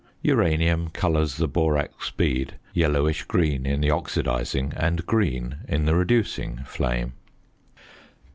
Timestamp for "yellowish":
2.73-3.21